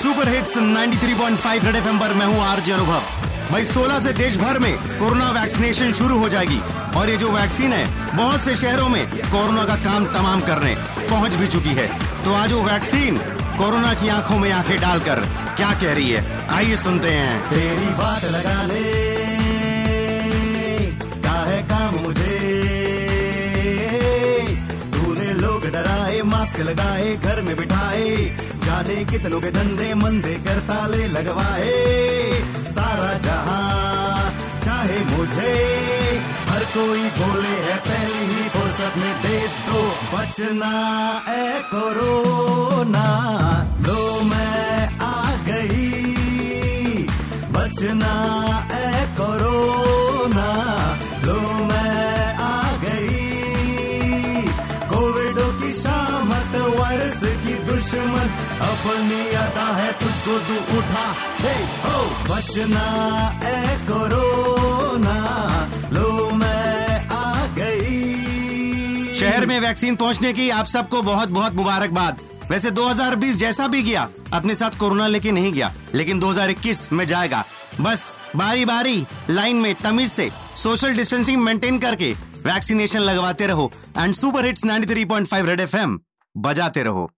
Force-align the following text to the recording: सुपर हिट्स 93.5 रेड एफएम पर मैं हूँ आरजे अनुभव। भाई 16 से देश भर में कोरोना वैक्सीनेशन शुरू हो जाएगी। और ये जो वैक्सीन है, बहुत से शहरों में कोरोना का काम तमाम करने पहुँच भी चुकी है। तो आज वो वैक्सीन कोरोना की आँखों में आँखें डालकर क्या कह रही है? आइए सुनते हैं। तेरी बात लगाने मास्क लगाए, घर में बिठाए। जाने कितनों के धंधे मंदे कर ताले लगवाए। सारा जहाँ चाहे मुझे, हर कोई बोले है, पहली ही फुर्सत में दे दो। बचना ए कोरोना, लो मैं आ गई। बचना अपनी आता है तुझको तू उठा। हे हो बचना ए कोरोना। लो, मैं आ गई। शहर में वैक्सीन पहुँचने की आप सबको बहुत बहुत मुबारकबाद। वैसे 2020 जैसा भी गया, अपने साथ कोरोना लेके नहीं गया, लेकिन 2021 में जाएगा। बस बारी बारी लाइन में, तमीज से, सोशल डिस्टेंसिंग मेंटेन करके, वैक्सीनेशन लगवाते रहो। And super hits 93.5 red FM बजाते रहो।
सुपर 0.00 0.28
हिट्स 0.28 0.56
93.5 0.56 1.64
रेड 1.64 1.76
एफएम 1.76 1.98
पर 1.98 2.12
मैं 2.14 2.26
हूँ 2.26 2.40
आरजे 2.40 2.72
अनुभव। 2.72 3.02
भाई 3.50 3.64
16 3.64 3.98
से 4.00 4.12
देश 4.12 4.36
भर 4.36 4.58
में 4.58 4.98
कोरोना 4.98 5.30
वैक्सीनेशन 5.30 5.92
शुरू 5.92 6.18
हो 6.18 6.28
जाएगी। 6.28 6.60
और 6.96 7.10
ये 7.10 7.16
जो 7.16 7.32
वैक्सीन 7.32 7.72
है, 7.72 8.16
बहुत 8.16 8.40
से 8.40 8.56
शहरों 8.56 8.88
में 8.88 9.06
कोरोना 9.10 9.64
का 9.64 9.74
काम 9.74 10.06
तमाम 10.06 10.40
करने 10.40 10.74
पहुँच 11.10 11.34
भी 11.34 11.46
चुकी 11.46 11.68
है। 11.68 11.86
तो 12.24 12.34
आज 12.34 12.52
वो 12.52 12.62
वैक्सीन 12.62 13.18
कोरोना 13.58 13.94
की 13.94 14.08
आँखों 14.08 14.38
में 14.38 14.52
आँखें 14.52 14.80
डालकर 14.80 15.20
क्या 15.56 15.72
कह 15.72 15.94
रही 15.94 16.10
है? 16.10 16.48
आइए 16.50 16.76
सुनते 16.76 17.08
हैं। 17.08 17.50
तेरी 17.50 17.86
बात 17.94 18.24
लगाने 18.24 18.79
मास्क 26.60 26.68
लगाए, 26.68 27.16
घर 27.16 27.42
में 27.42 27.56
बिठाए। 27.56 28.16
जाने 28.64 29.04
कितनों 29.04 29.40
के 29.40 29.50
धंधे 29.50 29.94
मंदे 29.94 30.34
कर 30.34 30.58
ताले 30.60 31.06
लगवाए। 31.06 31.72
सारा 32.66 33.12
जहाँ 33.18 34.32
चाहे 34.64 34.98
मुझे, 35.04 35.54
हर 36.48 36.64
कोई 36.64 37.02
बोले 37.18 37.56
है, 37.66 37.76
पहली 37.76 38.26
ही 38.26 38.48
फुर्सत 38.48 38.92
में 38.96 39.22
दे 39.22 39.38
दो। 39.48 39.82
बचना 40.12 40.72
ए 41.28 41.62
कोरोना, 41.74 43.06
लो 43.86 44.20
मैं 44.20 44.98
आ 44.98 45.36
गई। 45.48 47.06
बचना 47.52 48.49
अपनी 58.60 59.34
आता 59.34 59.76
है 59.76 59.92
तुझको 59.92 60.38
तू 60.38 60.78
उठा। 60.78 61.16
हे 61.38 61.54
हो 61.54 62.34
बचना 62.34 62.86
ए 63.44 63.78
कोरोना। 63.90 65.16
लो, 65.92 66.30
मैं 66.30 67.08
आ 67.08 67.46
गई। 67.46 69.14
शहर 69.14 69.46
में 69.46 69.60
वैक्सीन 69.60 69.96
पहुँचने 69.96 70.32
की 70.32 70.50
आप 70.50 70.66
सबको 70.66 71.02
बहुत 71.02 71.28
बहुत 71.28 71.54
मुबारकबाद। 71.54 72.18
वैसे 72.50 72.70
2020 72.70 73.36
जैसा 73.36 73.68
भी 73.68 73.82
गया, 73.82 74.08
अपने 74.32 74.54
साथ 74.54 74.70
कोरोना 74.70 75.06
लेके 75.06 75.32
नहीं 75.32 75.52
गया, 75.52 75.74
लेकिन 75.94 76.18
2021 76.18 76.92
में 76.92 77.06
जाएगा। 77.06 77.44
बस 77.80 78.22
बारी 78.36 78.64
बारी 78.64 79.06
लाइन 79.30 79.56
में, 79.56 79.74
तमीज 79.74 80.12
से, 80.12 80.30
सोशल 80.56 80.94
डिस्टेंसिंग 80.94 81.42
मेंटेन 81.42 81.78
करके, 81.78 82.12
वैक्सीनेशन 82.46 82.98
लगवाते 82.98 83.46
रहो। 83.46 83.72
And 83.98 84.14
super 84.14 84.44
hits 84.44 84.64
93.5 84.64 85.46
red 85.46 85.60
FM 85.60 86.00
बजाते 86.36 86.82
रहो। 86.82 87.10